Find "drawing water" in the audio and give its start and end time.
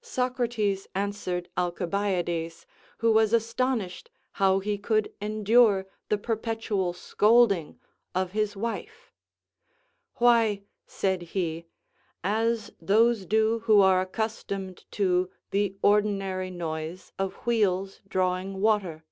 18.08-19.04